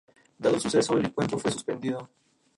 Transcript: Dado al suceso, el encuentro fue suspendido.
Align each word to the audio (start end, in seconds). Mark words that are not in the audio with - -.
Dado 0.39 0.55
al 0.55 0.61
suceso, 0.61 0.97
el 0.97 1.05
encuentro 1.05 1.37
fue 1.37 1.51
suspendido. 1.51 2.09